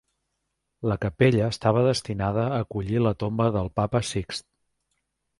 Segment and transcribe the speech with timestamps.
[0.91, 4.49] La capella estava destinada a acollir la tomba del papa Sixt.